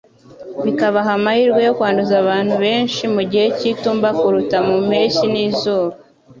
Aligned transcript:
bikabaha 0.65 1.09
amahirwe 1.17 1.59
yo 1.67 1.73
kwanduza 1.77 2.15
abantu 2.23 2.53
benshi 2.63 3.03
mu 3.15 3.21
gihe 3.31 3.47
cy'itumba 3.57 4.09
kuruta 4.19 4.57
mu 4.67 4.75
mpeshyi 4.87 5.25
n'izuba 5.33 5.95